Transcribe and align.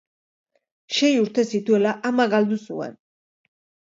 Sei 0.95 1.11
urte 1.23 1.43
zituela 1.51 1.91
ama 2.09 2.25
galdu 2.31 2.57
zuen. 2.71 2.97